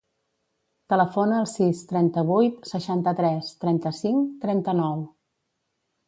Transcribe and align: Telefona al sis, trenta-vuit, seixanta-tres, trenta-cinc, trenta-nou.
Telefona 0.91 1.35
al 1.41 1.49
sis, 1.51 1.81
trenta-vuit, 1.91 2.57
seixanta-tres, 2.71 3.51
trenta-cinc, 3.65 4.31
trenta-nou. 4.47 5.05